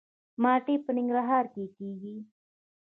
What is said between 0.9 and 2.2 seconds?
ننګرهار کې کیږي